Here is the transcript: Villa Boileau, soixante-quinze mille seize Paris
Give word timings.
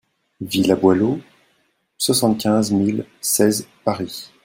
Villa 0.39 0.75
Boileau, 0.75 1.19
soixante-quinze 1.95 2.71
mille 2.71 3.05
seize 3.21 3.67
Paris 3.85 4.31